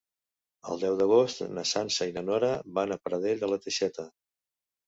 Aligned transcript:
El 0.71 0.79
deu 0.83 0.95
d'agost 1.01 1.43
na 1.57 1.65
Sança 1.73 2.09
i 2.13 2.15
na 2.17 2.25
Nora 2.31 2.51
van 2.79 2.97
a 2.97 2.99
Pradell 3.07 3.45
de 3.45 3.51
la 3.55 3.61
Teixeta. 3.67 4.09